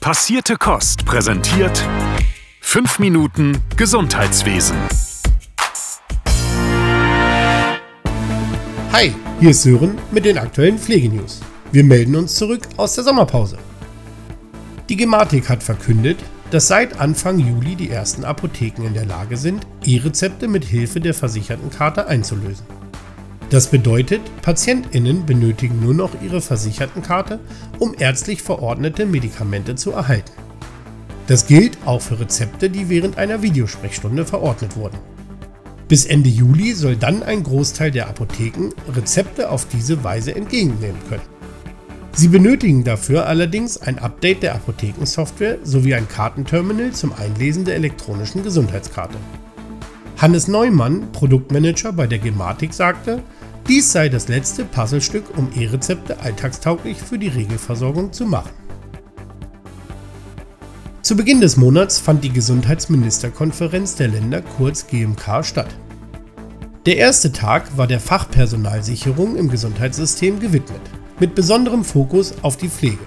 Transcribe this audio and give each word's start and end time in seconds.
Passierte 0.00 0.56
Kost 0.56 1.04
präsentiert 1.04 1.86
5 2.62 3.00
Minuten 3.00 3.58
Gesundheitswesen. 3.76 4.78
Hi, 8.94 9.14
hier 9.40 9.50
ist 9.50 9.62
Sören 9.62 9.98
mit 10.10 10.24
den 10.24 10.38
aktuellen 10.38 10.78
Pflegenews. 10.78 11.42
Wir 11.70 11.84
melden 11.84 12.16
uns 12.16 12.34
zurück 12.34 12.62
aus 12.78 12.94
der 12.94 13.04
Sommerpause. 13.04 13.58
Die 14.88 14.96
Gematik 14.96 15.50
hat 15.50 15.62
verkündet, 15.62 16.18
dass 16.50 16.68
seit 16.68 16.98
Anfang 16.98 17.38
Juli 17.38 17.76
die 17.76 17.90
ersten 17.90 18.24
Apotheken 18.24 18.86
in 18.86 18.94
der 18.94 19.04
Lage 19.04 19.36
sind, 19.36 19.66
E-Rezepte 19.84 20.48
mit 20.48 20.64
Hilfe 20.64 21.00
der 21.00 21.12
Versichertenkarte 21.12 22.06
einzulösen. 22.06 22.64
Das 23.50 23.66
bedeutet, 23.66 24.20
PatientInnen 24.42 25.26
benötigen 25.26 25.80
nur 25.80 25.92
noch 25.92 26.10
ihre 26.22 26.40
Versichertenkarte, 26.40 27.40
um 27.80 27.94
ärztlich 27.98 28.42
verordnete 28.42 29.06
Medikamente 29.06 29.74
zu 29.74 29.90
erhalten. 29.90 30.30
Das 31.26 31.48
gilt 31.48 31.76
auch 31.84 32.00
für 32.00 32.20
Rezepte, 32.20 32.70
die 32.70 32.88
während 32.88 33.18
einer 33.18 33.42
Videosprechstunde 33.42 34.24
verordnet 34.24 34.76
wurden. 34.76 34.98
Bis 35.88 36.06
Ende 36.06 36.28
Juli 36.28 36.74
soll 36.74 36.94
dann 36.94 37.24
ein 37.24 37.42
Großteil 37.42 37.90
der 37.90 38.08
Apotheken 38.08 38.70
Rezepte 38.94 39.50
auf 39.50 39.66
diese 39.66 40.04
Weise 40.04 40.32
entgegennehmen 40.32 41.00
können. 41.08 41.22
Sie 42.12 42.28
benötigen 42.28 42.84
dafür 42.84 43.26
allerdings 43.26 43.78
ein 43.78 43.98
Update 43.98 44.44
der 44.44 44.54
Apothekensoftware 44.54 45.58
sowie 45.64 45.94
ein 45.94 46.06
Kartenterminal 46.06 46.92
zum 46.92 47.12
Einlesen 47.12 47.64
der 47.64 47.74
elektronischen 47.74 48.44
Gesundheitskarte. 48.44 49.16
Hannes 50.18 50.48
Neumann, 50.48 51.10
Produktmanager 51.12 51.92
bei 51.92 52.06
der 52.06 52.18
Gematik, 52.18 52.74
sagte, 52.74 53.22
dies 53.68 53.92
sei 53.92 54.08
das 54.08 54.28
letzte 54.28 54.64
Puzzlestück, 54.64 55.36
um 55.36 55.50
E-Rezepte 55.54 56.20
alltagstauglich 56.20 56.98
für 56.98 57.18
die 57.18 57.28
Regelversorgung 57.28 58.12
zu 58.12 58.26
machen. 58.26 58.50
Zu 61.02 61.16
Beginn 61.16 61.40
des 61.40 61.56
Monats 61.56 61.98
fand 61.98 62.22
die 62.22 62.32
Gesundheitsministerkonferenz 62.32 63.96
der 63.96 64.08
Länder 64.08 64.42
kurz 64.42 64.86
GMK 64.86 65.44
statt. 65.44 65.74
Der 66.86 66.96
erste 66.96 67.32
Tag 67.32 67.76
war 67.76 67.86
der 67.86 68.00
Fachpersonalsicherung 68.00 69.36
im 69.36 69.48
Gesundheitssystem 69.48 70.40
gewidmet, 70.40 70.80
mit 71.18 71.34
besonderem 71.34 71.84
Fokus 71.84 72.34
auf 72.42 72.56
die 72.56 72.68
Pflege. 72.68 73.06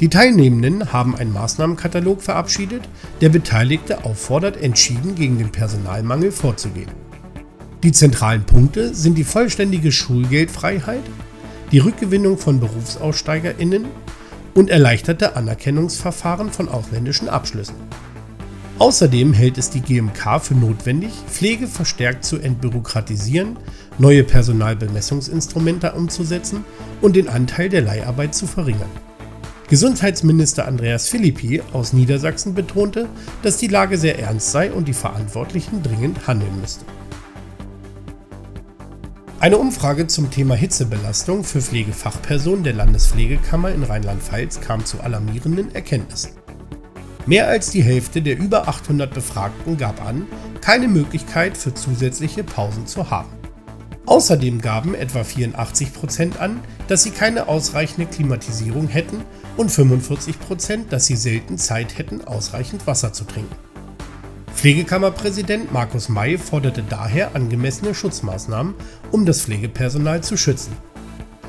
Die 0.00 0.08
Teilnehmenden 0.08 0.92
haben 0.92 1.16
einen 1.16 1.32
Maßnahmenkatalog 1.32 2.22
verabschiedet, 2.22 2.82
der 3.20 3.30
Beteiligte 3.30 4.04
auffordert, 4.04 4.56
entschieden 4.56 5.14
gegen 5.14 5.38
den 5.38 5.50
Personalmangel 5.50 6.32
vorzugehen. 6.32 7.05
Die 7.82 7.92
zentralen 7.92 8.44
Punkte 8.44 8.94
sind 8.94 9.16
die 9.16 9.24
vollständige 9.24 9.92
Schulgeldfreiheit, 9.92 11.04
die 11.72 11.78
Rückgewinnung 11.78 12.38
von 12.38 12.58
BerufsaussteigerInnen 12.58 13.84
und 14.54 14.70
erleichterte 14.70 15.36
Anerkennungsverfahren 15.36 16.50
von 16.50 16.68
ausländischen 16.68 17.28
Abschlüssen. 17.28 17.76
Außerdem 18.78 19.32
hält 19.32 19.58
es 19.58 19.70
die 19.70 19.80
GMK 19.80 20.40
für 20.40 20.54
notwendig, 20.54 21.12
Pflege 21.30 21.66
verstärkt 21.66 22.24
zu 22.24 22.38
entbürokratisieren, 22.38 23.58
neue 23.98 24.24
Personalbemessungsinstrumente 24.24 25.92
umzusetzen 25.92 26.64
und 27.00 27.16
den 27.16 27.28
Anteil 27.28 27.68
der 27.68 27.82
Leiharbeit 27.82 28.34
zu 28.34 28.46
verringern. 28.46 28.90
Gesundheitsminister 29.68 30.66
Andreas 30.66 31.08
Philippi 31.08 31.62
aus 31.72 31.92
Niedersachsen 31.92 32.54
betonte, 32.54 33.08
dass 33.42 33.56
die 33.56 33.66
Lage 33.66 33.98
sehr 33.98 34.18
ernst 34.18 34.52
sei 34.52 34.70
und 34.72 34.88
die 34.88 34.92
Verantwortlichen 34.92 35.82
dringend 35.82 36.26
handeln 36.26 36.60
müssten. 36.60 36.95
Eine 39.46 39.58
Umfrage 39.58 40.08
zum 40.08 40.28
Thema 40.28 40.56
Hitzebelastung 40.56 41.44
für 41.44 41.62
Pflegefachpersonen 41.62 42.64
der 42.64 42.72
Landespflegekammer 42.72 43.70
in 43.70 43.84
Rheinland-Pfalz 43.84 44.60
kam 44.60 44.84
zu 44.84 44.98
alarmierenden 45.00 45.72
Erkenntnissen. 45.72 46.32
Mehr 47.26 47.46
als 47.46 47.70
die 47.70 47.84
Hälfte 47.84 48.22
der 48.22 48.38
über 48.40 48.66
800 48.66 49.14
Befragten 49.14 49.76
gab 49.76 50.04
an, 50.04 50.26
keine 50.60 50.88
Möglichkeit 50.88 51.56
für 51.56 51.72
zusätzliche 51.72 52.42
Pausen 52.42 52.88
zu 52.88 53.08
haben. 53.08 53.28
Außerdem 54.06 54.60
gaben 54.60 54.96
etwa 54.96 55.22
84 55.22 55.92
Prozent 55.92 56.40
an, 56.40 56.58
dass 56.88 57.04
sie 57.04 57.10
keine 57.10 57.46
ausreichende 57.46 58.10
Klimatisierung 58.10 58.88
hätten 58.88 59.22
und 59.56 59.70
45%, 59.70 60.40
Prozent, 60.40 60.92
dass 60.92 61.06
sie 61.06 61.14
selten 61.14 61.56
Zeit 61.56 61.98
hätten, 61.98 62.20
ausreichend 62.26 62.88
Wasser 62.88 63.12
zu 63.12 63.22
trinken. 63.22 63.54
Pflegekammerpräsident 64.56 65.70
Markus 65.70 66.08
May 66.08 66.38
forderte 66.38 66.82
daher 66.82 67.36
angemessene 67.36 67.94
Schutzmaßnahmen, 67.94 68.74
um 69.12 69.26
das 69.26 69.42
Pflegepersonal 69.42 70.22
zu 70.22 70.38
schützen. 70.38 70.72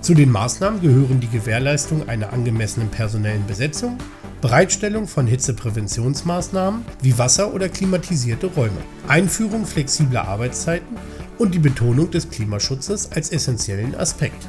Zu 0.00 0.14
den 0.14 0.32
Maßnahmen 0.32 0.80
gehören 0.80 1.20
die 1.20 1.28
Gewährleistung 1.28 2.08
einer 2.08 2.32
angemessenen 2.32 2.88
personellen 2.88 3.46
Besetzung, 3.46 3.98
Bereitstellung 4.40 5.06
von 5.06 5.26
Hitzepräventionsmaßnahmen 5.26 6.82
wie 7.02 7.18
Wasser- 7.18 7.52
oder 7.52 7.68
klimatisierte 7.68 8.46
Räume, 8.46 8.80
Einführung 9.06 9.66
flexibler 9.66 10.26
Arbeitszeiten 10.26 10.96
und 11.36 11.54
die 11.54 11.58
Betonung 11.58 12.10
des 12.10 12.30
Klimaschutzes 12.30 13.12
als 13.12 13.30
essentiellen 13.30 13.94
Aspekt. 13.94 14.48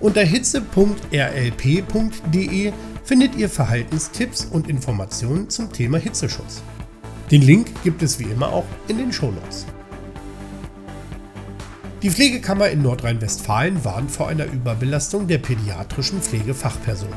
Unter 0.00 0.22
hitze.rlp.de 0.22 0.72
findet 3.04 3.36
ihr 3.36 3.50
Verhaltenstipps 3.50 4.46
und 4.46 4.66
Informationen 4.68 5.50
zum 5.50 5.70
Thema 5.70 5.98
Hitzeschutz. 5.98 6.62
Den 7.30 7.42
Link 7.42 7.70
gibt 7.84 8.02
es 8.02 8.18
wie 8.18 8.24
immer 8.24 8.48
auch 8.52 8.64
in 8.88 8.98
den 8.98 9.12
Shownotes. 9.12 9.66
Die 12.02 12.10
Pflegekammer 12.10 12.70
in 12.70 12.82
Nordrhein-Westfalen 12.82 13.84
warnt 13.84 14.10
vor 14.10 14.28
einer 14.28 14.46
Überbelastung 14.46 15.28
der 15.28 15.38
pädiatrischen 15.38 16.20
Pflegefachpersonen. 16.20 17.14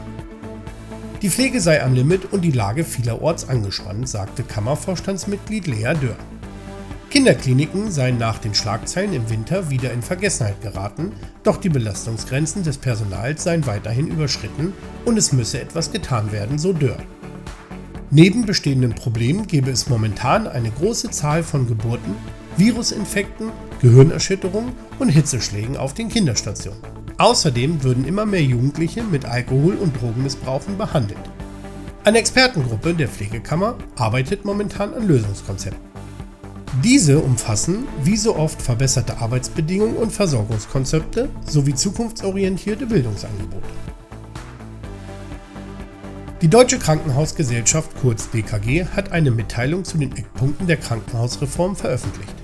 Die 1.24 1.30
Pflege 1.30 1.62
sei 1.62 1.82
am 1.82 1.96
Limit 1.96 2.32
und 2.32 2.42
die 2.42 2.52
Lage 2.52 2.84
vielerorts 2.84 3.50
angespannt, 3.50 4.08
sagte 4.08 4.44
Kammervorstandsmitglied 4.44 5.66
Lea 5.66 5.94
Dörr. 6.00 6.18
Kinderkliniken 7.10 7.90
seien 7.90 8.18
nach 8.18 8.40
den 8.40 8.54
Schlagzeilen 8.54 9.14
im 9.14 9.30
Winter 9.30 9.70
wieder 9.70 9.94
in 9.94 10.02
Vergessenheit 10.02 10.62
geraten, 10.62 11.14
doch 11.44 11.58
die 11.58 11.70
Belastungsgrenzen 11.70 12.64
des 12.64 12.78
Personals 12.78 13.44
seien 13.44 13.66
weiterhin 13.66 14.08
überschritten 14.08 14.74
und 15.06 15.18
es 15.18 15.32
müsse 15.32 15.62
etwas 15.62 15.92
getan 15.92 16.32
werden, 16.32 16.60
so 16.60 16.74
Dörr. 16.74 16.98
Neben 18.16 18.46
bestehenden 18.46 18.94
Problemen 18.94 19.48
gäbe 19.48 19.72
es 19.72 19.90
momentan 19.90 20.46
eine 20.46 20.70
große 20.70 21.10
Zahl 21.10 21.42
von 21.42 21.68
Geburten, 21.68 22.14
Virusinfekten, 22.58 23.52
Gehirnerschütterungen 23.82 24.74
und 25.00 25.10
Hitzeschlägen 25.10 25.78
auf 25.78 25.96
den 25.96 26.10
Kinderstationen. 26.10 26.80
Außerdem 27.18 27.84
würden 27.84 28.06
immer 28.06 28.28
mehr 28.28 28.44
Jugendliche 28.44 29.02
mit 29.02 29.26
Alkohol- 29.26 29.78
und 29.78 30.00
Drogenmissbrauchen 30.00 30.78
behandelt. 30.78 31.18
Eine 32.04 32.20
Expertengruppe 32.20 32.94
der 32.94 33.08
Pflegekammer 33.08 33.80
arbeitet 33.96 34.46
momentan 34.46 34.94
an 34.94 35.08
Lösungskonzepten. 35.08 35.82
Diese 36.84 37.18
umfassen 37.18 37.88
wie 38.04 38.18
so 38.18 38.36
oft 38.36 38.62
verbesserte 38.62 39.18
Arbeitsbedingungen 39.18 39.96
und 39.96 40.12
Versorgungskonzepte 40.12 41.30
sowie 41.48 41.74
zukunftsorientierte 41.74 42.86
Bildungsangebote. 42.86 43.70
Die 46.44 46.50
Deutsche 46.50 46.78
Krankenhausgesellschaft 46.78 47.92
kurz 48.02 48.30
DKG 48.30 48.84
hat 48.88 49.14
eine 49.14 49.32
Mitteilung 49.32 49.86
zu 49.86 49.98
den 49.98 50.12
Eckpunkten 50.12 50.68
der 50.68 50.76
Krankenhausreform 50.76 51.78
veröffentlicht. 51.78 52.36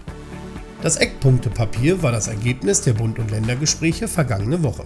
Das 0.82 0.96
Eckpunktepapier 0.96 2.02
war 2.02 2.14
das 2.14 2.30
Ergebnis 2.30 2.80
der 2.80 2.94
Bund- 2.94 3.20
und 3.20 3.30
Ländergespräche 3.30 4.08
vergangene 4.08 4.64
Woche. 4.64 4.86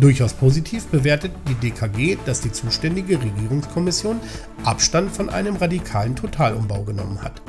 Durchaus 0.00 0.32
positiv 0.32 0.86
bewertet 0.86 1.30
die 1.48 1.54
DKG, 1.54 2.18
dass 2.26 2.40
die 2.40 2.50
zuständige 2.50 3.22
Regierungskommission 3.22 4.18
Abstand 4.64 5.12
von 5.12 5.30
einem 5.30 5.54
radikalen 5.54 6.16
Totalumbau 6.16 6.82
genommen 6.82 7.22
hat 7.22 7.40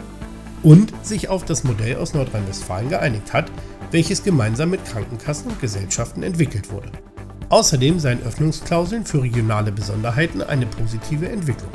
und 0.62 0.94
sich 1.04 1.30
auf 1.30 1.46
das 1.46 1.64
Modell 1.64 1.96
aus 1.96 2.14
Nordrhein-Westfalen 2.14 2.90
geeinigt 2.90 3.34
hat, 3.34 3.52
welches 3.90 4.22
gemeinsam 4.22 4.70
mit 4.70 4.86
Krankenkassen 4.86 5.50
und 5.50 5.60
Gesellschaften 5.60 6.22
entwickelt 6.22 6.72
wurde. 6.72 6.92
Außerdem 7.50 8.00
seien 8.00 8.22
Öffnungsklauseln 8.24 9.06
für 9.06 9.24
regionale 9.24 9.72
Besonderheiten 9.72 10.42
eine 10.42 10.68
positive 10.68 11.28
Entwicklung. 11.28 11.72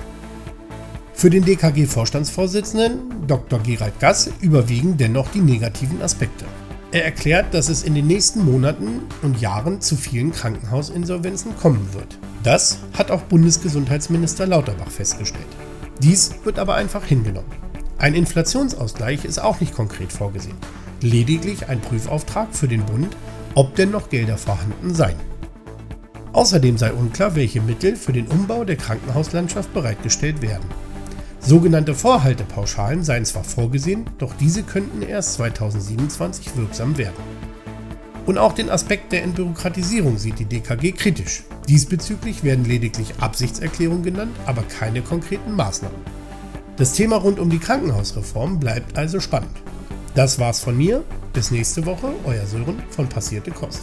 Für 1.12 1.30
den 1.30 1.44
DKG-Vorstandsvorsitzenden 1.44 3.26
Dr. 3.26 3.58
Gerald 3.60 3.98
Gass 3.98 4.30
überwiegen 4.40 4.96
dennoch 4.96 5.28
die 5.30 5.40
negativen 5.40 6.00
Aspekte. 6.02 6.44
Er 6.92 7.04
erklärt, 7.04 7.52
dass 7.54 7.68
es 7.68 7.82
in 7.82 7.96
den 7.96 8.06
nächsten 8.06 8.44
Monaten 8.44 9.02
und 9.22 9.40
Jahren 9.40 9.80
zu 9.80 9.96
vielen 9.96 10.30
Krankenhausinsolvenzen 10.30 11.56
kommen 11.56 11.88
wird. 11.92 12.18
Das 12.44 12.78
hat 12.96 13.10
auch 13.10 13.22
Bundesgesundheitsminister 13.22 14.46
Lauterbach 14.46 14.90
festgestellt. 14.90 15.46
Dies 16.00 16.34
wird 16.44 16.60
aber 16.60 16.76
einfach 16.76 17.04
hingenommen. 17.04 17.50
Ein 17.98 18.14
Inflationsausgleich 18.14 19.24
ist 19.24 19.42
auch 19.42 19.60
nicht 19.60 19.74
konkret 19.74 20.12
vorgesehen. 20.12 20.56
Lediglich 21.00 21.68
ein 21.68 21.80
Prüfauftrag 21.80 22.54
für 22.54 22.68
den 22.68 22.84
Bund, 22.84 23.16
ob 23.54 23.74
denn 23.74 23.90
noch 23.90 24.08
Gelder 24.08 24.36
vorhanden 24.38 24.94
seien. 24.94 25.16
Außerdem 26.34 26.76
sei 26.76 26.92
unklar, 26.92 27.36
welche 27.36 27.60
Mittel 27.60 27.94
für 27.94 28.12
den 28.12 28.26
Umbau 28.26 28.64
der 28.64 28.76
Krankenhauslandschaft 28.76 29.72
bereitgestellt 29.72 30.42
werden. 30.42 30.68
Sogenannte 31.38 31.94
Vorhaltepauschalen 31.94 33.04
seien 33.04 33.24
zwar 33.24 33.44
vorgesehen, 33.44 34.04
doch 34.18 34.34
diese 34.34 34.64
könnten 34.64 35.02
erst 35.02 35.34
2027 35.34 36.56
wirksam 36.56 36.98
werden. 36.98 37.14
Und 38.26 38.38
auch 38.38 38.52
den 38.52 38.68
Aspekt 38.68 39.12
der 39.12 39.22
Entbürokratisierung 39.22 40.18
sieht 40.18 40.38
die 40.40 40.46
DKG 40.46 40.92
kritisch. 40.92 41.44
Diesbezüglich 41.68 42.42
werden 42.42 42.64
lediglich 42.64 43.14
Absichtserklärungen 43.20 44.02
genannt, 44.02 44.34
aber 44.46 44.62
keine 44.62 45.02
konkreten 45.02 45.52
Maßnahmen. 45.52 45.98
Das 46.76 46.94
Thema 46.94 47.16
rund 47.16 47.38
um 47.38 47.48
die 47.48 47.58
Krankenhausreform 47.58 48.58
bleibt 48.58 48.98
also 48.98 49.20
spannend. 49.20 49.56
Das 50.16 50.40
war's 50.40 50.60
von 50.60 50.76
mir. 50.76 51.04
Bis 51.32 51.52
nächste 51.52 51.86
Woche, 51.86 52.12
euer 52.24 52.46
Sören 52.46 52.82
von 52.90 53.08
Passierte 53.08 53.50
Kost. 53.52 53.82